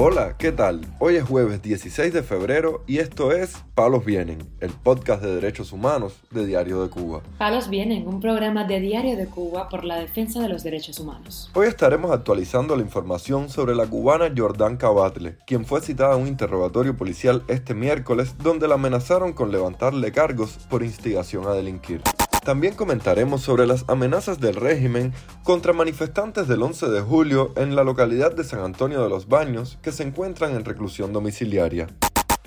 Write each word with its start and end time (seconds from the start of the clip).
Hola, 0.00 0.36
¿qué 0.38 0.52
tal? 0.52 0.82
Hoy 1.00 1.16
es 1.16 1.24
jueves 1.24 1.60
16 1.60 2.12
de 2.12 2.22
febrero 2.22 2.84
y 2.86 2.98
esto 2.98 3.32
es 3.32 3.64
Palos 3.74 4.04
Vienen, 4.04 4.38
el 4.60 4.70
podcast 4.70 5.20
de 5.20 5.34
derechos 5.34 5.72
humanos 5.72 6.14
de 6.30 6.46
Diario 6.46 6.80
de 6.84 6.88
Cuba. 6.88 7.20
Palos 7.36 7.68
Vienen, 7.68 8.06
un 8.06 8.20
programa 8.20 8.62
de 8.62 8.78
Diario 8.78 9.16
de 9.16 9.26
Cuba 9.26 9.68
por 9.68 9.82
la 9.82 9.98
defensa 9.98 10.40
de 10.40 10.48
los 10.48 10.62
derechos 10.62 11.00
humanos. 11.00 11.50
Hoy 11.52 11.66
estaremos 11.66 12.12
actualizando 12.12 12.76
la 12.76 12.82
información 12.82 13.48
sobre 13.48 13.74
la 13.74 13.88
cubana 13.88 14.32
Jordán 14.34 14.76
Cabatle, 14.76 15.36
quien 15.48 15.64
fue 15.64 15.80
citada 15.80 16.14
a 16.14 16.16
un 16.16 16.28
interrogatorio 16.28 16.96
policial 16.96 17.42
este 17.48 17.74
miércoles 17.74 18.36
donde 18.38 18.68
la 18.68 18.74
amenazaron 18.74 19.32
con 19.32 19.50
levantarle 19.50 20.12
cargos 20.12 20.58
por 20.70 20.84
instigación 20.84 21.48
a 21.48 21.54
delinquir. 21.54 22.02
También 22.48 22.72
comentaremos 22.72 23.42
sobre 23.42 23.66
las 23.66 23.84
amenazas 23.88 24.40
del 24.40 24.54
régimen 24.54 25.12
contra 25.42 25.74
manifestantes 25.74 26.48
del 26.48 26.62
11 26.62 26.88
de 26.88 27.02
julio 27.02 27.52
en 27.56 27.76
la 27.76 27.84
localidad 27.84 28.34
de 28.34 28.42
San 28.42 28.60
Antonio 28.60 29.02
de 29.02 29.10
los 29.10 29.28
Baños 29.28 29.76
que 29.82 29.92
se 29.92 30.02
encuentran 30.02 30.56
en 30.56 30.64
reclusión 30.64 31.12
domiciliaria. 31.12 31.88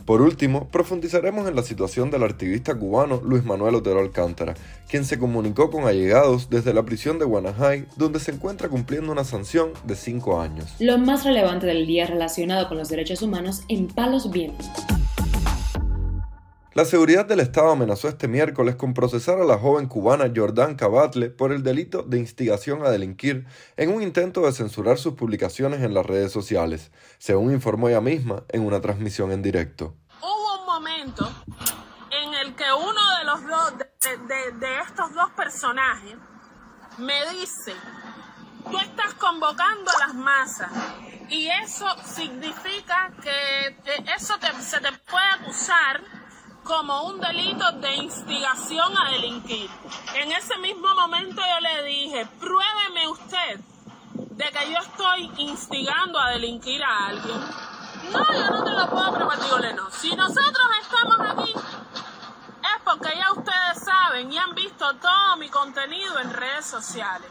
Por 0.03 0.23
último, 0.23 0.67
profundizaremos 0.69 1.47
en 1.47 1.55
la 1.55 1.61
situación 1.61 2.09
del 2.09 2.23
activista 2.23 2.73
cubano 2.73 3.21
Luis 3.23 3.45
Manuel 3.45 3.75
Otero 3.75 3.99
Alcántara, 3.99 4.55
quien 4.89 5.05
se 5.05 5.19
comunicó 5.19 5.69
con 5.69 5.85
allegados 5.85 6.49
desde 6.49 6.73
la 6.73 6.81
prisión 6.81 7.19
de 7.19 7.25
Guanajay, 7.25 7.85
donde 7.95 8.19
se 8.19 8.31
encuentra 8.31 8.69
cumpliendo 8.69 9.11
una 9.11 9.23
sanción 9.23 9.69
de 9.83 9.95
cinco 9.95 10.41
años. 10.41 10.73
Lo 10.79 10.97
más 10.97 11.25
relevante 11.25 11.67
del 11.67 11.85
día 11.85 12.07
relacionado 12.07 12.67
con 12.67 12.79
los 12.79 12.89
derechos 12.89 13.21
humanos 13.21 13.61
en 13.67 13.85
Palos 13.85 14.31
Vientos. 14.31 14.67
La 16.73 16.85
seguridad 16.85 17.25
del 17.25 17.41
Estado 17.41 17.69
amenazó 17.69 18.07
este 18.07 18.29
miércoles 18.29 18.77
con 18.77 18.93
procesar 18.93 19.41
a 19.41 19.43
la 19.43 19.57
joven 19.57 19.89
cubana 19.89 20.31
Jordán 20.33 20.75
Cabatle 20.75 21.29
por 21.29 21.51
el 21.51 21.63
delito 21.63 22.01
de 22.01 22.17
instigación 22.17 22.85
a 22.85 22.89
delinquir 22.89 23.45
en 23.75 23.93
un 23.93 24.01
intento 24.01 24.45
de 24.45 24.53
censurar 24.53 24.97
sus 24.97 25.15
publicaciones 25.15 25.81
en 25.81 25.93
las 25.93 26.05
redes 26.05 26.31
sociales, 26.31 26.93
según 27.17 27.51
informó 27.51 27.89
ella 27.89 27.99
misma 27.99 28.43
en 28.47 28.65
una 28.65 28.79
transmisión 28.79 29.33
en 29.33 29.41
directo. 29.41 29.97
Hubo 30.21 30.61
un 30.61 30.65
momento 30.65 31.29
en 32.09 32.33
el 32.35 32.55
que 32.55 32.71
uno 32.71 33.17
de 33.17 33.25
los 33.25 33.47
dos, 33.47 33.77
de, 33.77 34.79
estos 34.79 35.13
dos 35.13 35.29
personajes, 35.31 36.15
me 36.97 37.31
dice, 37.31 37.73
tú 38.63 38.77
estás 38.77 39.13
convocando 39.15 39.91
a 39.91 40.07
las 40.07 40.15
masas 40.15 40.71
y 41.27 41.49
eso 41.49 41.85
significa 42.05 43.11
que 43.21 43.75
eso 44.15 44.35
se 44.61 44.79
te 44.79 44.91
puede 45.09 45.25
acusar 45.37 46.20
como 46.63 47.03
un 47.03 47.19
delito 47.19 47.71
de 47.73 47.95
instigación 47.95 48.97
a 48.97 49.11
delinquir. 49.11 49.69
En 50.15 50.31
ese 50.31 50.57
mismo 50.57 50.87
momento 50.95 51.41
yo 51.41 51.59
le 51.59 51.83
dije, 51.83 52.25
pruébeme 52.39 53.07
usted 53.07 53.59
de 54.13 54.45
que 54.45 54.71
yo 54.71 54.77
estoy 54.79 55.31
instigando 55.37 56.19
a 56.19 56.29
delinquir 56.31 56.83
a 56.83 57.07
alguien. 57.07 57.39
No, 58.11 58.33
yo 58.33 58.49
no 58.49 58.63
te 58.63 58.71
lo 58.71 58.89
puedo 58.89 59.13
probar, 59.13 59.39
digo, 59.41 59.59
no. 59.75 59.91
Si 59.91 60.15
nosotros 60.15 60.67
estamos 60.81 61.19
aquí 61.19 61.53
es 61.53 62.81
porque 62.83 63.15
ya 63.15 63.31
ustedes 63.33 63.83
saben 63.83 64.31
y 64.31 64.37
han 64.37 64.53
visto 64.55 64.95
todo 64.95 65.37
mi 65.37 65.49
contenido 65.49 66.19
en 66.19 66.31
redes 66.31 66.65
sociales. 66.65 67.29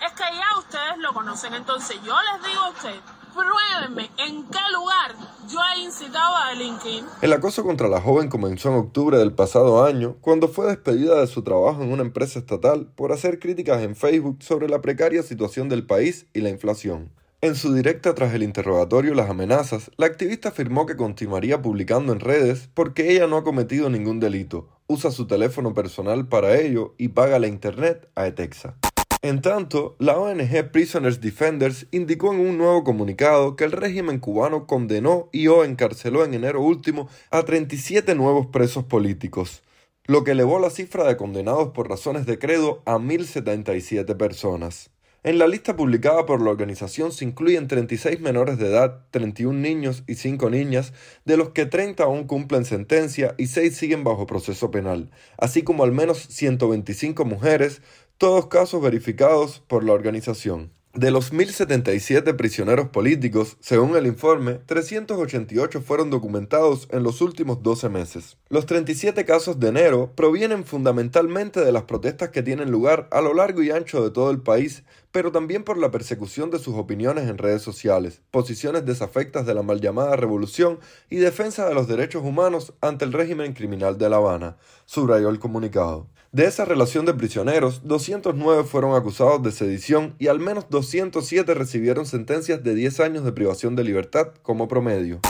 Es 0.00 0.12
que 0.12 0.24
ya 0.24 0.58
ustedes 0.58 0.98
lo 0.98 1.12
conocen. 1.12 1.54
Entonces 1.54 2.00
yo 2.02 2.16
les 2.22 2.42
digo 2.44 2.62
a 2.62 2.68
ustedes, 2.70 3.00
pruébenme 3.34 4.10
en 4.18 4.44
qué 4.44 4.60
lugar 4.72 5.14
yo 5.50 5.58
he 5.74 5.80
incitado 5.82 6.36
a 6.36 6.50
delinquir. 6.50 7.04
El 7.20 7.32
acoso 7.32 7.64
contra 7.64 7.88
la 7.88 8.00
joven 8.00 8.28
comenzó 8.28 8.70
en 8.70 8.76
octubre 8.76 9.18
del 9.18 9.32
pasado 9.32 9.84
año, 9.84 10.16
cuando 10.20 10.48
fue 10.48 10.66
despedida 10.66 11.20
de 11.20 11.26
su 11.26 11.42
trabajo 11.42 11.82
en 11.82 11.92
una 11.92 12.02
empresa 12.02 12.38
estatal 12.38 12.86
por 12.94 13.12
hacer 13.12 13.38
críticas 13.38 13.82
en 13.82 13.96
Facebook 13.96 14.38
sobre 14.42 14.68
la 14.68 14.80
precaria 14.80 15.22
situación 15.22 15.68
del 15.68 15.86
país 15.86 16.26
y 16.32 16.40
la 16.40 16.50
inflación. 16.50 17.10
En 17.40 17.56
su 17.56 17.74
directa 17.74 18.14
tras 18.14 18.32
el 18.32 18.42
interrogatorio 18.42 19.12
y 19.12 19.16
las 19.16 19.28
amenazas, 19.28 19.90
la 19.98 20.06
activista 20.06 20.48
afirmó 20.48 20.86
que 20.86 20.96
continuaría 20.96 21.60
publicando 21.60 22.14
en 22.14 22.20
redes 22.20 22.70
porque 22.72 23.12
ella 23.12 23.26
no 23.26 23.36
ha 23.36 23.44
cometido 23.44 23.90
ningún 23.90 24.18
delito, 24.18 24.70
usa 24.86 25.10
su 25.10 25.26
teléfono 25.26 25.74
personal 25.74 26.26
para 26.26 26.58
ello 26.58 26.94
y 26.96 27.08
paga 27.08 27.38
la 27.38 27.48
internet 27.48 28.08
a 28.14 28.26
Etexa. 28.26 28.76
En 29.24 29.40
tanto, 29.40 29.96
la 29.98 30.18
ONG 30.18 30.70
Prisoners 30.70 31.22
Defenders 31.22 31.86
indicó 31.92 32.34
en 32.34 32.40
un 32.40 32.58
nuevo 32.58 32.84
comunicado 32.84 33.56
que 33.56 33.64
el 33.64 33.72
régimen 33.72 34.18
cubano 34.18 34.66
condenó 34.66 35.30
y 35.32 35.46
o 35.46 35.64
encarceló 35.64 36.26
en 36.26 36.34
enero 36.34 36.60
último 36.60 37.08
a 37.30 37.42
37 37.42 38.14
nuevos 38.16 38.48
presos 38.48 38.84
políticos, 38.84 39.62
lo 40.04 40.24
que 40.24 40.32
elevó 40.32 40.58
la 40.58 40.68
cifra 40.68 41.04
de 41.04 41.16
condenados 41.16 41.70
por 41.70 41.88
razones 41.88 42.26
de 42.26 42.38
credo 42.38 42.82
a 42.84 42.96
1.077 42.96 44.14
personas. 44.14 44.90
En 45.26 45.38
la 45.38 45.48
lista 45.48 45.74
publicada 45.74 46.26
por 46.26 46.42
la 46.42 46.50
organización 46.50 47.10
se 47.10 47.24
incluyen 47.24 47.66
36 47.66 48.20
menores 48.20 48.58
de 48.58 48.66
edad, 48.66 49.06
31 49.10 49.58
niños 49.58 50.04
y 50.06 50.16
5 50.16 50.50
niñas, 50.50 50.92
de 51.24 51.38
los 51.38 51.48
que 51.48 51.64
30 51.64 52.04
aún 52.04 52.24
cumplen 52.24 52.66
sentencia 52.66 53.34
y 53.38 53.46
6 53.46 53.74
siguen 53.74 54.04
bajo 54.04 54.26
proceso 54.26 54.70
penal, 54.70 55.10
así 55.38 55.62
como 55.62 55.82
al 55.82 55.92
menos 55.92 56.18
125 56.18 57.24
mujeres, 57.24 57.80
todos 58.18 58.46
casos 58.46 58.80
verificados 58.80 59.62
por 59.66 59.84
la 59.84 59.92
organización. 59.92 60.70
De 60.94 61.10
los 61.10 61.32
1.077 61.32 62.36
prisioneros 62.36 62.88
políticos, 62.90 63.56
según 63.58 63.96
el 63.96 64.06
informe, 64.06 64.60
388 64.66 65.82
fueron 65.82 66.08
documentados 66.08 66.86
en 66.92 67.02
los 67.02 67.20
últimos 67.20 67.64
12 67.64 67.88
meses. 67.88 68.36
Los 68.48 68.66
37 68.66 69.24
casos 69.24 69.58
de 69.58 69.70
enero 69.70 70.12
provienen 70.14 70.62
fundamentalmente 70.64 71.64
de 71.64 71.72
las 71.72 71.82
protestas 71.82 72.28
que 72.28 72.44
tienen 72.44 72.70
lugar 72.70 73.08
a 73.10 73.20
lo 73.22 73.34
largo 73.34 73.60
y 73.60 73.72
ancho 73.72 74.04
de 74.04 74.12
todo 74.12 74.30
el 74.30 74.40
país, 74.40 74.84
pero 75.14 75.30
también 75.30 75.62
por 75.62 75.78
la 75.78 75.92
persecución 75.92 76.50
de 76.50 76.58
sus 76.58 76.74
opiniones 76.74 77.30
en 77.30 77.38
redes 77.38 77.62
sociales, 77.62 78.20
posiciones 78.32 78.84
desafectas 78.84 79.46
de 79.46 79.54
la 79.54 79.62
mal 79.62 79.80
llamada 79.80 80.16
revolución 80.16 80.80
y 81.08 81.18
defensa 81.18 81.68
de 81.68 81.74
los 81.74 81.86
derechos 81.86 82.24
humanos 82.24 82.72
ante 82.80 83.04
el 83.04 83.12
régimen 83.12 83.52
criminal 83.52 83.96
de 83.96 84.08
La 84.08 84.16
Habana, 84.16 84.56
subrayó 84.86 85.28
el 85.28 85.38
comunicado. 85.38 86.08
De 86.32 86.46
esa 86.46 86.64
relación 86.64 87.06
de 87.06 87.14
prisioneros, 87.14 87.82
209 87.84 88.64
fueron 88.64 88.96
acusados 88.96 89.40
de 89.44 89.52
sedición 89.52 90.16
y 90.18 90.26
al 90.26 90.40
menos 90.40 90.66
207 90.68 91.54
recibieron 91.54 92.06
sentencias 92.06 92.64
de 92.64 92.74
10 92.74 92.98
años 92.98 93.24
de 93.24 93.30
privación 93.30 93.76
de 93.76 93.84
libertad 93.84 94.32
como 94.42 94.66
promedio. 94.66 95.20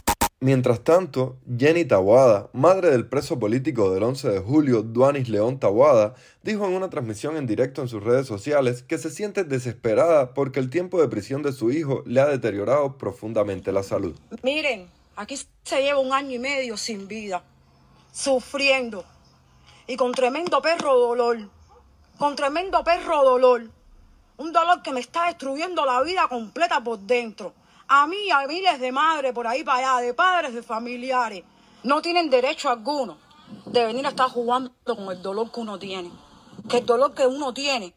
Mientras 0.45 0.85
tanto, 0.85 1.39
Jenny 1.57 1.87
Tawada, 1.87 2.51
madre 2.53 2.91
del 2.91 3.07
preso 3.07 3.39
político 3.39 3.95
del 3.95 4.03
11 4.03 4.29
de 4.29 4.41
julio, 4.41 4.83
Duanis 4.83 5.31
León 5.31 5.59
Tawada, 5.59 6.17
dijo 6.43 6.67
en 6.67 6.75
una 6.75 6.91
transmisión 6.91 7.39
en 7.39 7.47
directo 7.47 7.81
en 7.81 7.89
sus 7.89 8.05
redes 8.05 8.27
sociales 8.27 8.83
que 8.83 8.99
se 8.99 9.09
siente 9.09 9.45
desesperada 9.45 10.35
porque 10.35 10.61
el 10.61 10.69
tiempo 10.69 11.01
de 11.01 11.09
prisión 11.09 11.43
de 11.43 11.55
su 11.55 11.73
hijo 11.73 12.03
le 12.05 12.21
ha 12.21 12.27
deteriorado 12.27 12.99
profundamente 12.99 13.73
la 13.73 13.83
salud. 13.83 14.15
Miren, 14.43 14.91
aquí 15.17 15.35
se 15.63 15.81
lleva 15.81 15.99
un 15.99 16.13
año 16.13 16.33
y 16.33 16.39
medio 16.39 16.77
sin 16.77 17.09
vida, 17.09 17.43
sufriendo 18.13 19.03
y 19.87 19.97
con 19.97 20.13
tremendo 20.13 20.61
perro 20.61 20.99
dolor, 20.99 21.39
con 22.19 22.37
tremendo 22.37 22.85
perro 22.85 23.25
dolor. 23.25 23.71
Un 24.37 24.53
dolor 24.53 24.83
que 24.83 24.93
me 24.93 25.01
está 25.01 25.25
destruyendo 25.29 25.87
la 25.87 26.03
vida 26.03 26.29
completa 26.29 26.85
por 26.85 26.99
dentro. 26.99 27.55
A 27.89 28.07
mí 28.07 28.31
a 28.31 28.47
miles 28.47 28.81
de 28.81 28.93
madres 28.93 29.33
por 29.33 29.47
ahí 29.47 29.63
para 29.63 29.97
allá, 29.97 30.07
de 30.07 30.15
padres, 30.15 30.55
de 30.55 30.63
familiares, 30.63 31.45
no 31.83 32.01
tienen 32.03 32.31
derecho 32.31 32.71
alguno 32.71 33.19
de 33.67 33.85
venir 33.85 34.07
a 34.07 34.11
estar 34.11 34.29
jugando 34.29 34.73
con 34.85 35.11
el 35.11 35.23
dolor 35.23 35.51
que 35.53 35.61
uno 35.61 35.79
tiene. 35.79 36.11
Que 36.69 36.79
el 36.79 36.87
dolor 36.87 37.15
que 37.15 37.27
uno 37.27 37.53
tiene 37.53 37.95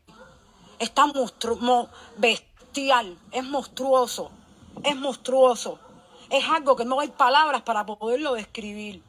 está 0.79 1.07
monstruoso, 1.07 1.89
bestial, 2.17 3.17
es 3.31 3.43
monstruoso, 3.43 4.31
es 4.83 4.95
monstruoso. 4.95 5.79
Es 6.29 6.43
algo 6.49 6.75
que 6.75 6.83
no 6.83 6.99
hay 6.99 7.07
palabras 7.07 7.61
para 7.61 7.85
poderlo 7.85 8.33
describir 8.33 9.01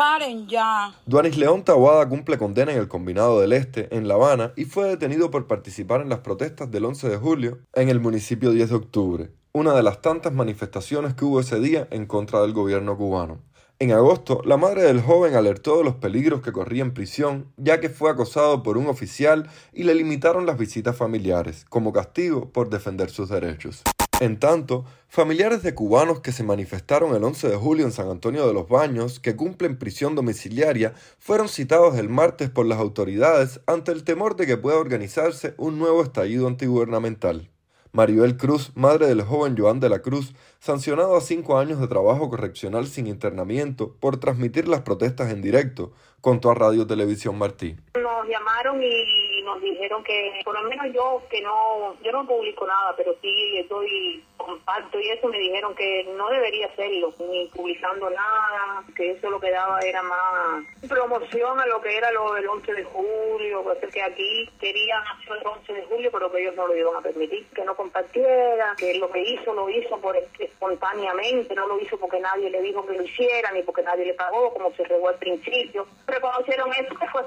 paren 0.00 0.48
ya. 0.48 0.94
Duanis 1.04 1.36
León 1.36 1.62
Tawada 1.62 2.08
cumple 2.08 2.38
condena 2.38 2.72
en 2.72 2.78
el 2.78 2.88
Combinado 2.88 3.38
del 3.40 3.52
Este, 3.52 3.94
en 3.94 4.08
La 4.08 4.14
Habana, 4.14 4.54
y 4.56 4.64
fue 4.64 4.88
detenido 4.88 5.30
por 5.30 5.46
participar 5.46 6.00
en 6.00 6.08
las 6.08 6.20
protestas 6.20 6.70
del 6.70 6.86
11 6.86 7.10
de 7.10 7.16
julio 7.18 7.58
en 7.74 7.90
el 7.90 8.00
municipio 8.00 8.50
10 8.50 8.70
de 8.70 8.76
octubre, 8.76 9.30
una 9.52 9.74
de 9.74 9.82
las 9.82 10.00
tantas 10.00 10.32
manifestaciones 10.32 11.14
que 11.14 11.24
hubo 11.24 11.40
ese 11.40 11.58
día 11.58 11.88
en 11.90 12.06
contra 12.06 12.40
del 12.42 12.52
gobierno 12.52 12.96
cubano. 12.96 13.40
En 13.80 13.92
agosto, 13.92 14.42
la 14.44 14.56
madre 14.56 14.82
del 14.82 15.00
joven 15.00 15.34
alertó 15.34 15.78
de 15.78 15.84
los 15.84 15.96
peligros 15.96 16.42
que 16.42 16.52
corría 16.52 16.82
en 16.82 16.92
prisión, 16.94 17.50
ya 17.56 17.80
que 17.80 17.88
fue 17.88 18.10
acosado 18.10 18.62
por 18.62 18.76
un 18.76 18.86
oficial 18.86 19.48
y 19.72 19.84
le 19.84 19.94
limitaron 19.94 20.46
las 20.46 20.58
visitas 20.58 20.96
familiares, 20.96 21.64
como 21.68 21.92
castigo 21.92 22.50
por 22.52 22.68
defender 22.68 23.10
sus 23.10 23.30
derechos. 23.30 23.82
En 24.20 24.38
tanto, 24.38 24.84
familiares 25.08 25.62
de 25.62 25.74
cubanos 25.74 26.20
que 26.20 26.30
se 26.30 26.44
manifestaron 26.44 27.16
el 27.16 27.24
11 27.24 27.48
de 27.48 27.56
julio 27.56 27.86
en 27.86 27.92
San 27.92 28.10
Antonio 28.10 28.46
de 28.46 28.52
los 28.52 28.68
Baños, 28.68 29.18
que 29.18 29.34
cumplen 29.34 29.78
prisión 29.78 30.14
domiciliaria, 30.14 30.92
fueron 31.18 31.48
citados 31.48 31.96
el 31.96 32.10
martes 32.10 32.50
por 32.50 32.66
las 32.66 32.78
autoridades 32.78 33.60
ante 33.66 33.92
el 33.92 34.04
temor 34.04 34.36
de 34.36 34.46
que 34.46 34.58
pueda 34.58 34.76
organizarse 34.76 35.54
un 35.56 35.78
nuevo 35.78 36.02
estallido 36.02 36.46
antigubernamental. 36.46 37.48
Maribel 37.92 38.36
Cruz, 38.36 38.72
madre 38.74 39.06
del 39.06 39.22
joven 39.22 39.56
Joan 39.56 39.80
de 39.80 39.88
la 39.88 40.00
Cruz, 40.00 40.34
sancionado 40.60 41.16
a 41.16 41.20
cinco 41.20 41.58
años 41.58 41.80
de 41.80 41.88
trabajo 41.88 42.30
correccional 42.30 42.86
sin 42.86 43.06
internamiento 43.06 43.96
por 43.98 44.18
transmitir 44.18 44.68
las 44.68 44.82
protestas 44.82 45.32
en 45.32 45.42
directo, 45.42 45.92
contó 46.20 46.50
a 46.50 46.54
Radio 46.54 46.86
Televisión 46.86 47.36
Martí. 47.36 47.76
Nos 47.94 48.28
llamaron 48.28 48.82
y 48.82 49.29
nos 49.42 49.60
dijeron 49.60 50.02
que, 50.04 50.40
por 50.44 50.60
lo 50.60 50.68
menos 50.68 50.86
yo, 50.92 51.22
que 51.30 51.40
no, 51.40 51.96
yo 52.02 52.12
no 52.12 52.26
publico 52.26 52.66
nada, 52.66 52.94
pero 52.96 53.14
sí 53.20 53.58
estoy 53.58 54.24
compacto 54.36 54.98
y 54.98 55.08
eso 55.10 55.28
me 55.28 55.38
dijeron 55.38 55.74
que 55.74 56.04
no 56.16 56.28
debería 56.30 56.66
hacerlo, 56.66 57.12
ni 57.18 57.46
publicando 57.46 58.08
nada, 58.10 58.82
que 58.96 59.12
eso 59.12 59.30
lo 59.30 59.40
que 59.40 59.50
daba 59.50 59.80
era 59.80 60.02
más 60.02 60.64
promoción 60.88 61.60
a 61.60 61.66
lo 61.66 61.80
que 61.80 61.96
era 61.96 62.10
lo 62.12 62.32
del 62.34 62.48
11 62.48 62.72
de 62.72 62.84
julio, 62.84 63.64
que 63.92 64.02
aquí 64.02 64.48
querían 64.60 65.02
hacer 65.02 65.38
el 65.40 65.46
11 65.46 65.72
de 65.72 65.84
julio, 65.84 66.10
pero 66.12 66.30
que 66.30 66.42
ellos 66.42 66.54
no 66.54 66.66
lo 66.66 66.76
iban 66.76 66.96
a 66.96 67.00
permitir, 67.00 67.46
que 67.54 67.64
no 67.64 67.74
compartiera, 67.74 68.74
que 68.76 68.94
lo 68.94 69.10
que 69.10 69.20
hizo 69.20 69.52
lo 69.52 69.68
hizo 69.68 69.98
por 69.98 70.16
espontáneamente, 70.38 71.54
no 71.54 71.66
lo 71.66 71.80
hizo 71.80 71.98
porque 71.98 72.20
nadie 72.20 72.50
le 72.50 72.62
dijo 72.62 72.86
que 72.86 72.94
lo 72.94 73.02
hiciera, 73.02 73.50
ni 73.52 73.62
porque 73.62 73.82
nadie 73.82 74.06
le 74.06 74.14
pagó, 74.14 74.52
como 74.52 74.72
se 74.72 74.84
regó 74.84 75.08
al 75.08 75.16
principio. 75.16 75.86
Reconocieron 76.06 76.70
eso 76.72 76.94
que 76.94 77.06
fue, 77.08 77.22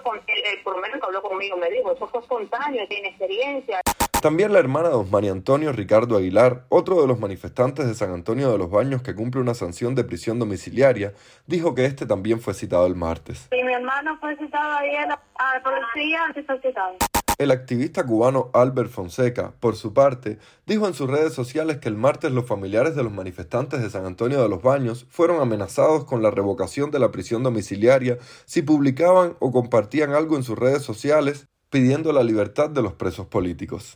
por 0.64 0.76
lo 0.76 0.82
menos 0.82 1.00
que 1.00 1.06
habló 1.06 1.22
conmigo, 1.22 1.58
me 1.58 1.70
dijo, 1.70 1.96
eso 2.04 2.12
fue 2.12 2.22
espontáneo, 2.22 2.88
tiene 2.88 3.10
experiencia. 3.10 3.82
También 4.22 4.54
la 4.54 4.60
hermana 4.60 4.90
de 4.90 5.04
María 5.12 5.32
Antonio 5.32 5.74
Ricardo 5.74 6.18
Aguilar, 6.18 6.64
otro 6.70 7.02
de 7.02 7.08
los 7.08 7.20
manifestantes 7.20 7.88
de 7.88 7.94
San 7.94 8.14
Antonio 8.14 8.52
de 8.52 8.58
los 8.58 8.70
Baños 8.70 9.02
que 9.02 9.16
cumple 9.16 9.42
una 9.42 9.54
sanción 9.54 9.96
de 9.96 10.04
prisión 10.06 10.40
domiciliaria, 10.40 11.14
dijo 11.46 11.76
que 11.76 11.86
este 11.86 12.06
también 12.06 12.40
fue 12.40 12.54
citado 12.54 12.86
el 12.86 12.96
martes. 12.96 13.48
Sí, 13.52 13.64
mi 13.64 13.74
hermano 13.74 14.18
fue 14.22 14.38
citado 14.38 14.78
ayer 14.78 15.10
a 15.10 15.54
la 15.56 15.64
policía, 15.64 16.26
antes 16.26 16.46
fue 16.46 16.62
citado. 16.62 16.96
El 17.40 17.52
activista 17.52 18.06
cubano 18.06 18.52
Albert 18.54 18.92
Fonseca, 18.92 19.54
por 19.60 19.76
su 19.76 19.92
parte, 19.92 20.38
dijo 20.68 20.88
en 20.88 20.94
sus 20.94 21.10
redes 21.10 21.34
sociales 21.34 21.80
que 21.80 21.90
el 21.90 21.98
martes 21.98 22.32
los 22.32 22.46
familiares 22.46 22.96
de 22.96 23.04
los 23.04 23.12
manifestantes 23.12 23.82
de 23.82 23.90
San 23.90 24.06
Antonio 24.06 24.42
de 24.42 24.48
los 24.48 24.62
Baños 24.62 25.06
fueron 25.10 25.42
amenazados 25.42 26.06
con 26.06 26.22
la 26.22 26.32
revocación 26.32 26.92
de 26.92 27.00
la 27.00 27.12
prisión 27.12 27.42
domiciliaria 27.42 28.20
si 28.46 28.62
publicaban 28.62 29.36
o 29.40 29.52
compartían 29.52 30.14
algo 30.14 30.38
en 30.38 30.44
sus 30.44 30.58
redes 30.58 30.84
sociales 30.84 31.48
pidiendo 31.74 32.14
la 32.14 32.22
libertad 32.22 32.70
de 32.70 32.84
los 32.84 32.94
presos 32.94 33.26
políticos. 33.26 33.94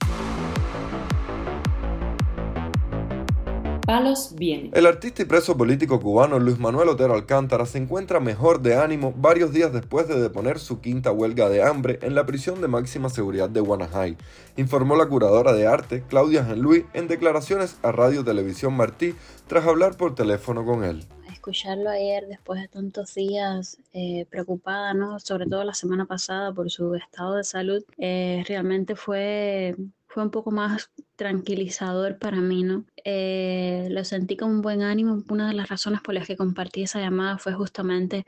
Palos 3.86 4.34
viene. 4.36 4.72
El 4.74 4.88
artista 4.88 5.22
y 5.22 5.26
preso 5.26 5.56
político 5.56 6.00
cubano 6.00 6.40
Luis 6.40 6.58
Manuel 6.58 6.90
Otero 6.90 7.14
Alcántara 7.14 7.68
se 7.68 7.78
encuentra 7.78 8.20
mejor 8.20 8.62
de 8.64 8.80
ánimo 8.80 9.14
varios 9.16 9.54
días 9.54 9.72
después 9.72 10.08
de 10.08 10.20
deponer 10.20 10.58
su 10.58 10.82
quinta 10.82 11.12
huelga 11.12 11.50
de 11.50 11.62
hambre 11.62 12.00
en 12.02 12.16
la 12.16 12.26
prisión 12.26 12.62
de 12.62 12.68
máxima 12.68 13.10
seguridad 13.10 13.48
de 13.48 13.62
Guanajay, 13.62 14.18
informó 14.56 14.96
la 14.96 15.06
curadora 15.06 15.54
de 15.54 15.68
arte 15.68 16.04
Claudia 16.10 16.56
Luis 16.56 16.84
en 16.96 17.08
declaraciones 17.08 17.78
a 17.84 17.92
Radio 17.92 18.24
Televisión 18.24 18.76
Martí 18.76 19.14
tras 19.46 19.68
hablar 19.68 19.98
por 19.98 20.16
teléfono 20.16 20.66
con 20.66 20.84
él 20.84 21.06
escucharlo 21.48 21.90
ayer 21.90 22.28
después 22.28 22.62
de 22.62 22.68
tantos 22.68 23.14
días 23.16 23.78
eh, 23.94 24.26
preocupada, 24.30 24.94
¿no? 24.94 25.18
Sobre 25.20 25.46
todo 25.46 25.64
la 25.64 25.74
semana 25.74 26.06
pasada 26.06 26.54
por 26.54 26.70
su 26.70 26.94
estado 26.96 27.36
de 27.36 27.46
salud, 27.46 27.86
eh, 27.98 28.44
realmente 28.46 28.98
fue, 28.98 29.78
fue 30.08 30.24
un 30.24 30.30
poco 30.30 30.52
más 30.52 30.92
tranquilizador 31.16 32.20
para 32.20 32.42
mí, 32.42 32.64
¿no? 32.64 32.84
Eh, 33.06 33.88
lo 33.92 34.04
sentí 34.04 34.36
con 34.36 34.50
un 34.50 34.62
buen 34.62 34.82
ánimo. 34.82 35.24
Una 35.30 35.48
de 35.48 35.54
las 35.54 35.70
razones 35.70 36.02
por 36.02 36.16
las 36.16 36.28
que 36.28 36.36
compartí 36.36 36.84
esa 36.84 37.00
llamada 37.00 37.38
fue 37.38 37.54
justamente 37.54 38.26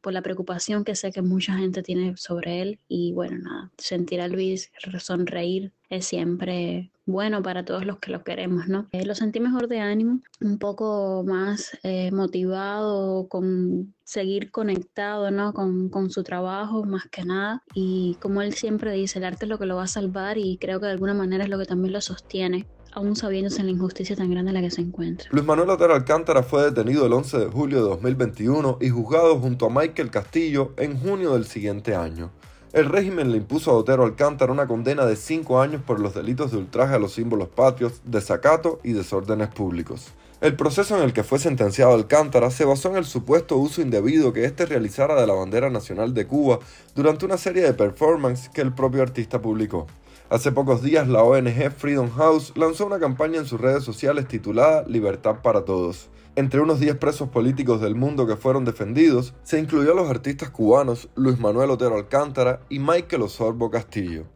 por 0.00 0.14
la 0.14 0.22
preocupación 0.22 0.82
que 0.84 0.94
sé 0.94 1.12
que 1.12 1.20
mucha 1.20 1.58
gente 1.58 1.82
tiene 1.82 2.16
sobre 2.16 2.62
él. 2.62 2.80
Y 2.88 3.12
bueno, 3.12 3.36
nada, 3.38 3.70
sentir 3.76 4.22
a 4.22 4.28
Luis 4.28 4.70
sonreír 4.98 5.72
es 5.88 6.06
siempre 6.06 6.90
bueno 7.06 7.42
para 7.42 7.64
todos 7.64 7.86
los 7.86 7.98
que 7.98 8.10
lo 8.10 8.24
queremos, 8.24 8.68
¿no? 8.68 8.88
Eh, 8.92 9.04
lo 9.04 9.14
sentí 9.14 9.40
mejor 9.40 9.68
de 9.68 9.80
ánimo, 9.80 10.20
un 10.40 10.58
poco 10.58 11.24
más 11.26 11.78
eh, 11.84 12.10
motivado 12.10 13.28
con 13.28 13.94
seguir 14.04 14.50
conectado, 14.50 15.30
¿no? 15.30 15.52
Con, 15.52 15.88
con, 15.88 16.10
su 16.10 16.22
trabajo 16.24 16.84
más 16.84 17.06
que 17.10 17.24
nada. 17.24 17.62
Y 17.74 18.16
como 18.20 18.42
él 18.42 18.54
siempre 18.54 18.92
dice, 18.92 19.18
el 19.18 19.24
arte 19.24 19.44
es 19.44 19.48
lo 19.48 19.58
que 19.58 19.66
lo 19.66 19.76
va 19.76 19.84
a 19.84 19.88
salvar 19.88 20.38
y 20.38 20.58
creo 20.58 20.80
que 20.80 20.86
de 20.86 20.92
alguna 20.92 21.14
manera 21.14 21.44
es 21.44 21.50
lo 21.50 21.58
que 21.58 21.66
también 21.66 21.92
lo 21.92 22.00
sostiene 22.00 22.66
aún 22.96 23.14
sabiéndose 23.14 23.60
en 23.60 23.66
la 23.66 23.72
injusticia 23.72 24.16
tan 24.16 24.30
grande 24.30 24.50
en 24.50 24.54
la 24.54 24.62
que 24.62 24.70
se 24.70 24.80
encuentra. 24.80 25.28
Luis 25.30 25.44
Manuel 25.44 25.68
Otero 25.68 25.94
Alcántara 25.94 26.42
fue 26.42 26.64
detenido 26.64 27.04
el 27.04 27.12
11 27.12 27.38
de 27.38 27.46
julio 27.46 27.82
de 27.82 27.90
2021 27.90 28.78
y 28.80 28.88
juzgado 28.88 29.38
junto 29.38 29.66
a 29.66 29.70
Michael 29.70 30.10
Castillo 30.10 30.72
en 30.78 30.98
junio 30.98 31.34
del 31.34 31.44
siguiente 31.44 31.94
año. 31.94 32.32
El 32.76 32.90
régimen 32.90 33.30
le 33.30 33.38
impuso 33.38 33.70
a 33.70 33.74
Otero 33.74 34.04
Alcántara 34.04 34.52
una 34.52 34.66
condena 34.66 35.06
de 35.06 35.16
cinco 35.16 35.62
años 35.62 35.80
por 35.80 35.98
los 35.98 36.12
delitos 36.12 36.52
de 36.52 36.58
ultraje 36.58 36.94
a 36.94 36.98
los 36.98 37.14
símbolos 37.14 37.48
patrios, 37.48 38.02
desacato 38.04 38.80
y 38.84 38.92
desórdenes 38.92 39.48
públicos. 39.48 40.08
El 40.42 40.56
proceso 40.56 40.94
en 40.94 41.02
el 41.02 41.14
que 41.14 41.24
fue 41.24 41.38
sentenciado 41.38 41.94
Alcántara 41.94 42.50
se 42.50 42.66
basó 42.66 42.90
en 42.90 42.96
el 42.96 43.06
supuesto 43.06 43.56
uso 43.56 43.80
indebido 43.80 44.34
que 44.34 44.44
éste 44.44 44.66
realizara 44.66 45.18
de 45.18 45.26
la 45.26 45.32
bandera 45.32 45.70
nacional 45.70 46.12
de 46.12 46.26
Cuba 46.26 46.58
durante 46.94 47.24
una 47.24 47.38
serie 47.38 47.62
de 47.62 47.72
performances 47.72 48.50
que 48.50 48.60
el 48.60 48.74
propio 48.74 49.00
artista 49.00 49.40
publicó. 49.40 49.86
Hace 50.28 50.52
pocos 50.52 50.82
días 50.82 51.08
la 51.08 51.22
ONG 51.22 51.70
Freedom 51.70 52.10
House 52.10 52.52
lanzó 52.56 52.84
una 52.84 52.98
campaña 52.98 53.38
en 53.38 53.46
sus 53.46 53.58
redes 53.58 53.84
sociales 53.84 54.28
titulada 54.28 54.84
Libertad 54.86 55.36
para 55.42 55.64
Todos. 55.64 56.10
Entre 56.38 56.60
unos 56.60 56.80
10 56.80 56.96
presos 56.96 57.30
políticos 57.30 57.80
del 57.80 57.94
mundo 57.94 58.26
que 58.26 58.36
fueron 58.36 58.66
defendidos, 58.66 59.32
se 59.42 59.58
incluyó 59.58 59.92
a 59.92 59.94
los 59.94 60.10
artistas 60.10 60.50
cubanos 60.50 61.08
Luis 61.14 61.38
Manuel 61.38 61.70
Otero 61.70 61.96
Alcántara 61.96 62.60
y 62.68 62.78
Michael 62.78 63.22
Osorbo 63.22 63.70
Castillo. 63.70 64.26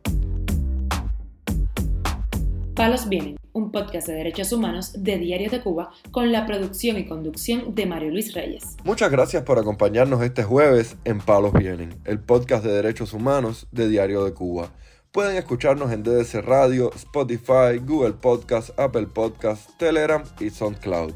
Palos 2.74 3.06
Vienen, 3.06 3.36
un 3.52 3.70
podcast 3.70 4.08
de 4.08 4.14
derechos 4.14 4.50
humanos 4.50 4.94
de 4.96 5.18
Diario 5.18 5.50
de 5.50 5.60
Cuba 5.60 5.90
con 6.10 6.32
la 6.32 6.46
producción 6.46 6.96
y 6.96 7.04
conducción 7.04 7.74
de 7.74 7.84
Mario 7.84 8.12
Luis 8.12 8.32
Reyes. 8.32 8.78
Muchas 8.82 9.10
gracias 9.10 9.42
por 9.42 9.58
acompañarnos 9.58 10.22
este 10.22 10.42
jueves 10.42 10.96
en 11.04 11.18
Palos 11.18 11.52
Vienen, 11.52 11.94
el 12.06 12.18
podcast 12.18 12.64
de 12.64 12.72
derechos 12.72 13.12
humanos 13.12 13.66
de 13.72 13.90
Diario 13.90 14.24
de 14.24 14.32
Cuba. 14.32 14.70
Pueden 15.12 15.36
escucharnos 15.36 15.92
en 15.92 16.02
DDC 16.02 16.36
Radio, 16.46 16.90
Spotify, 16.94 17.76
Google 17.84 18.14
Podcast, 18.14 18.70
Apple 18.80 19.08
Podcast, 19.08 19.68
Telegram 19.76 20.22
y 20.40 20.48
SoundCloud. 20.48 21.12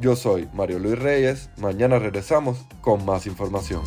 Yo 0.00 0.16
soy 0.16 0.48
Mario 0.52 0.80
Luis 0.80 0.98
Reyes, 0.98 1.50
mañana 1.56 1.98
regresamos 1.98 2.66
con 2.80 3.04
más 3.04 3.26
información. 3.26 3.82